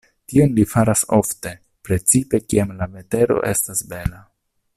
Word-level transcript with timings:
Tion 0.31 0.53
li 0.59 0.63
faras 0.71 1.03
ofte, 1.17 1.51
precipe 1.89 2.41
kiam 2.47 2.75
la 2.81 2.89
vetero 2.97 3.39
estas 3.53 3.87
bela. 3.93 4.25